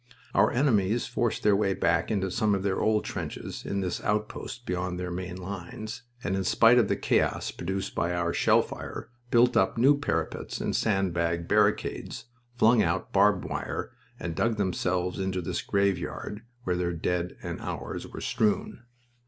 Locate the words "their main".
4.99-5.37